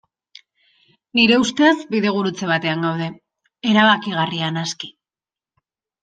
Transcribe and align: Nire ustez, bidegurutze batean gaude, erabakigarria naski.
Nire 1.17 1.35
ustez, 1.41 1.73
bidegurutze 1.91 2.49
batean 2.51 2.81
gaude, 2.85 3.09
erabakigarria 3.73 4.49
naski. 4.57 4.91